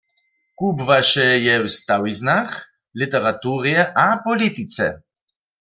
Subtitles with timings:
[0.57, 2.51] Kubłaše je w stawiznach,
[2.95, 4.85] literaturje a politice.